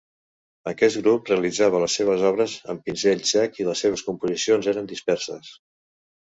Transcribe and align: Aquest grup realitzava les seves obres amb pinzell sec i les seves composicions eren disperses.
Aquest 0.69 0.95
grup 1.07 1.29
realitzava 1.31 1.81
les 1.83 1.99
seves 1.99 2.25
obres 2.31 2.57
amb 2.75 2.83
pinzell 2.89 3.23
sec 3.35 3.63
i 3.63 3.69
les 3.71 3.87
seves 3.87 4.07
composicions 4.11 4.73
eren 4.75 4.93
disperses. 4.97 5.57